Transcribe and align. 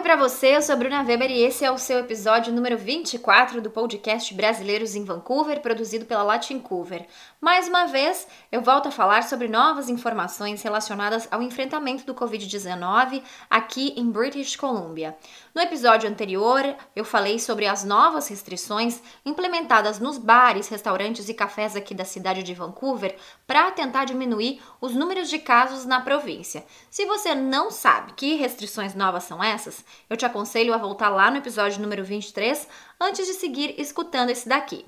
Oi 0.00 0.02
para 0.02 0.16
você, 0.16 0.56
eu 0.56 0.62
sou 0.62 0.78
Bruna 0.78 1.02
Weber 1.02 1.30
e 1.30 1.42
esse 1.42 1.62
é 1.62 1.70
o 1.70 1.76
seu 1.76 1.98
episódio 1.98 2.54
número 2.54 2.78
24 2.78 3.60
do 3.60 3.70
podcast 3.70 4.32
Brasileiros 4.32 4.94
em 4.94 5.04
Vancouver, 5.04 5.60
produzido 5.60 6.06
pela 6.06 6.22
Latincover. 6.22 7.06
Mais 7.38 7.68
uma 7.68 7.84
vez, 7.84 8.26
eu 8.50 8.62
volto 8.62 8.88
a 8.88 8.90
falar 8.90 9.24
sobre 9.24 9.46
novas 9.46 9.90
informações 9.90 10.62
relacionadas 10.62 11.28
ao 11.30 11.42
enfrentamento 11.42 12.06
do 12.06 12.14
Covid-19 12.14 13.22
aqui 13.50 13.92
em 13.94 14.10
British 14.10 14.56
Columbia. 14.56 15.14
No 15.54 15.60
episódio 15.60 16.08
anterior, 16.08 16.62
eu 16.96 17.04
falei 17.04 17.38
sobre 17.38 17.66
as 17.66 17.84
novas 17.84 18.26
restrições 18.28 19.02
implementadas 19.26 19.98
nos 19.98 20.16
bares, 20.16 20.68
restaurantes 20.68 21.28
e 21.28 21.34
cafés 21.34 21.76
aqui 21.76 21.92
da 21.92 22.06
cidade 22.06 22.42
de 22.42 22.54
Vancouver 22.54 23.16
para 23.46 23.70
tentar 23.72 24.06
diminuir 24.06 24.62
os 24.80 24.94
números 24.94 25.28
de 25.28 25.38
casos 25.38 25.84
na 25.84 26.00
província. 26.00 26.64
Se 26.88 27.04
você 27.04 27.34
não 27.34 27.70
sabe 27.70 28.14
que 28.14 28.36
restrições 28.36 28.94
novas 28.94 29.24
são 29.24 29.44
essas, 29.44 29.84
eu 30.08 30.16
te 30.16 30.26
aconselho 30.26 30.74
a 30.74 30.78
voltar 30.78 31.08
lá 31.08 31.30
no 31.30 31.38
episódio 31.38 31.80
número 31.80 32.04
23 32.04 32.68
antes 33.00 33.26
de 33.26 33.34
seguir 33.34 33.74
escutando 33.78 34.30
esse 34.30 34.48
daqui. 34.48 34.84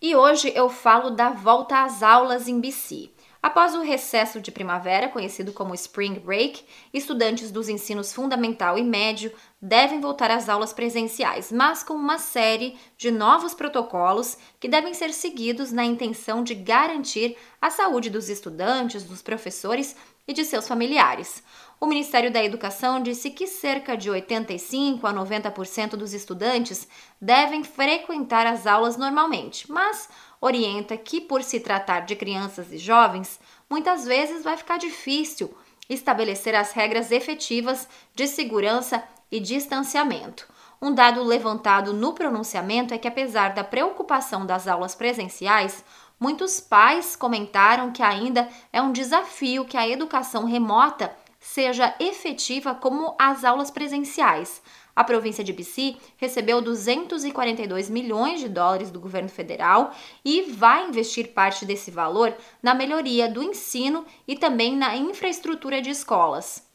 E 0.00 0.16
hoje 0.16 0.52
eu 0.54 0.68
falo 0.68 1.10
da 1.10 1.30
volta 1.30 1.84
às 1.84 2.02
aulas 2.02 2.48
em 2.48 2.60
BC. 2.60 3.10
Após 3.42 3.74
o 3.74 3.82
recesso 3.82 4.40
de 4.40 4.52
primavera, 4.52 5.08
conhecido 5.08 5.52
como 5.52 5.74
Spring 5.74 6.14
Break, 6.20 6.64
estudantes 6.92 7.50
dos 7.50 7.68
ensinos 7.68 8.12
fundamental 8.12 8.78
e 8.78 8.84
médio 8.84 9.32
devem 9.62 10.00
voltar 10.00 10.28
às 10.28 10.48
aulas 10.48 10.72
presenciais, 10.72 11.52
mas 11.52 11.84
com 11.84 11.94
uma 11.94 12.18
série 12.18 12.76
de 12.98 13.12
novos 13.12 13.54
protocolos 13.54 14.36
que 14.58 14.66
devem 14.66 14.92
ser 14.92 15.12
seguidos 15.12 15.70
na 15.70 15.84
intenção 15.84 16.42
de 16.42 16.52
garantir 16.52 17.36
a 17.60 17.70
saúde 17.70 18.10
dos 18.10 18.28
estudantes, 18.28 19.04
dos 19.04 19.22
professores 19.22 19.94
e 20.26 20.32
de 20.32 20.44
seus 20.44 20.66
familiares. 20.66 21.44
O 21.80 21.86
Ministério 21.86 22.32
da 22.32 22.42
Educação 22.42 23.00
disse 23.00 23.30
que 23.30 23.46
cerca 23.46 23.96
de 23.96 24.10
85 24.10 25.06
a 25.06 25.14
90% 25.14 25.90
dos 25.90 26.12
estudantes 26.12 26.88
devem 27.20 27.62
frequentar 27.62 28.46
as 28.46 28.66
aulas 28.66 28.96
normalmente, 28.96 29.70
mas 29.70 30.08
orienta 30.40 30.96
que, 30.96 31.20
por 31.20 31.42
se 31.42 31.60
tratar 31.60 32.00
de 32.00 32.16
crianças 32.16 32.72
e 32.72 32.78
jovens, 32.78 33.38
muitas 33.70 34.04
vezes 34.04 34.42
vai 34.42 34.56
ficar 34.56 34.76
difícil 34.76 35.56
estabelecer 35.88 36.54
as 36.54 36.72
regras 36.72 37.10
efetivas 37.10 37.88
de 38.14 38.26
segurança 38.26 39.02
e 39.32 39.40
distanciamento. 39.40 40.46
Um 40.80 40.92
dado 40.92 41.22
levantado 41.22 41.94
no 41.94 42.12
pronunciamento 42.12 42.92
é 42.92 42.98
que, 42.98 43.08
apesar 43.08 43.54
da 43.54 43.64
preocupação 43.64 44.44
das 44.44 44.68
aulas 44.68 44.94
presenciais, 44.94 45.82
muitos 46.20 46.60
pais 46.60 47.16
comentaram 47.16 47.90
que 47.90 48.02
ainda 48.02 48.48
é 48.70 48.82
um 48.82 48.92
desafio 48.92 49.64
que 49.64 49.76
a 49.76 49.88
educação 49.88 50.44
remota 50.44 51.16
seja 51.40 51.94
efetiva 51.98 52.74
como 52.74 53.16
as 53.18 53.44
aulas 53.44 53.70
presenciais. 53.70 54.62
A 54.94 55.02
província 55.02 55.42
de 55.42 55.52
BC 55.52 55.96
recebeu 56.18 56.60
242 56.60 57.88
milhões 57.88 58.40
de 58.40 58.48
dólares 58.48 58.90
do 58.90 59.00
governo 59.00 59.28
federal 59.28 59.92
e 60.24 60.42
vai 60.42 60.86
investir 60.86 61.32
parte 61.32 61.64
desse 61.64 61.90
valor 61.90 62.36
na 62.62 62.74
melhoria 62.74 63.28
do 63.28 63.42
ensino 63.42 64.04
e 64.28 64.36
também 64.36 64.76
na 64.76 64.94
infraestrutura 64.94 65.80
de 65.80 65.90
escolas. 65.90 66.71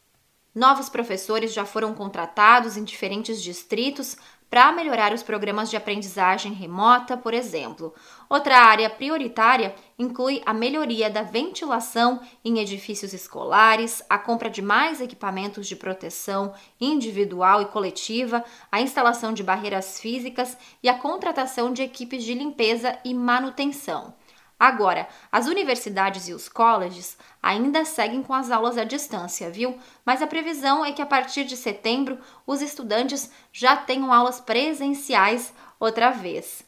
Novos 0.58 0.89
professores 0.89 1.53
já 1.53 1.66
foram 1.66 1.94
contratados 1.94 2.77
em 2.77 2.83
diferentes 2.83 3.44
distritos 3.44 4.17
para 4.50 4.72
melhorar 4.72 5.13
os 5.13 5.22
programas 5.22 5.69
de 5.69 5.77
aprendizagem 5.77 6.52
remota, 6.52 7.16
por 7.16 7.31
exemplo. 7.31 7.94
Outra 8.27 8.58
área 8.58 8.89
prioritária 8.89 9.75
inclui 10.00 10.41
a 10.47 10.55
melhoria 10.55 11.11
da 11.11 11.22
ventilação 11.22 12.19
em 12.44 12.58
edifícios 12.58 13.13
escolares, 13.13 14.02
a 14.09 14.17
compra 14.17 14.50
de 14.50 14.63
mais 14.63 15.00
equipamentos 15.00 15.67
de 15.67 15.75
proteção 15.75 16.51
individual 16.81 17.62
e 17.62 17.66
coletiva, 17.66 18.44
a 18.72 18.81
instalação 18.81 19.34
de 19.34 19.44
barreiras 19.44 20.00
físicas 20.00 20.57
e 20.81 20.89
a 20.89 20.97
contratação 20.97 21.72
de 21.72 21.84
equipes 21.84 22.24
de 22.24 22.34
limpeza 22.34 22.97
e 23.06 23.13
manutenção. 23.13 24.16
Agora, 24.59 25.07
as 25.31 25.45
universidades 25.45 26.28
e 26.28 26.34
os 26.34 26.50
colleges 26.50 27.16
ainda 27.41 27.85
seguem 27.85 28.23
com 28.23 28.34
as 28.34 28.50
aulas 28.50 28.78
à 28.78 28.84
distância, 28.84 29.51
viu? 29.51 29.78
Mas 30.03 30.22
a 30.22 30.28
previsão 30.28 30.84
é 30.84 30.91
que 30.91 31.01
a 31.01 31.06
partir 31.06 31.44
de 31.44 31.56
setembro 31.56 32.18
os 32.45 32.62
estudantes 32.62 33.29
já 33.53 33.78
tenham 33.78 34.12
aulas 34.12 34.40
presenciais 34.40 35.53
outra 35.79 36.09
vez. 36.09 36.63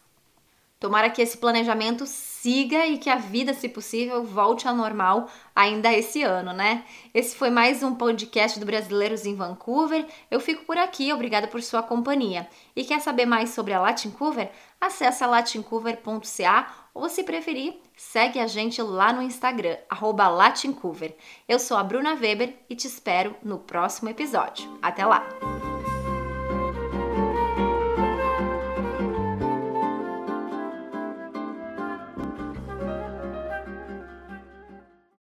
Tomara 0.80 1.10
que 1.10 1.22
esse 1.22 1.38
planejamento 1.38 2.06
siga 2.42 2.86
e 2.88 2.98
que 2.98 3.10
a 3.10 3.16
vida, 3.16 3.54
se 3.54 3.68
possível, 3.68 4.24
volte 4.24 4.68
ao 4.68 4.76
normal 4.76 5.30
ainda 5.54 5.92
esse 5.92 6.24
ano, 6.24 6.54
né? 6.54 6.86
Esse 7.14 7.36
foi 7.36 7.50
mais 7.50 7.84
um 7.84 7.94
podcast 7.94 8.60
do 8.60 8.66
Brasileiros 8.66 9.26
em 9.26 9.36
Vancouver. 9.36 10.06
Eu 10.32 10.40
fico 10.40 10.64
por 10.64 10.78
aqui, 10.78 11.12
obrigada 11.12 11.48
por 11.48 11.62
sua 11.62 11.84
companhia. 11.84 12.48
E 12.76 12.86
quer 12.86 13.02
saber 13.02 13.26
mais 13.26 13.50
sobre 13.50 13.74
a 13.74 13.82
Latincover? 13.82 14.50
Acesse 14.80 15.26
latincover.ca 15.26 16.74
ou, 16.94 17.10
se 17.10 17.24
preferir, 17.24 17.78
segue 17.96 18.40
a 18.40 18.48
gente 18.48 18.82
lá 18.82 19.12
no 19.12 19.22
Instagram, 19.22 19.78
Latincover. 20.02 21.16
Eu 21.48 21.60
sou 21.60 21.76
a 21.76 21.84
Bruna 21.84 22.14
Weber 22.14 22.56
e 22.70 22.76
te 22.76 22.88
espero 22.88 23.36
no 23.44 23.60
próximo 23.60 24.10
episódio. 24.10 24.80
Até 24.82 25.06
lá! 25.06 25.49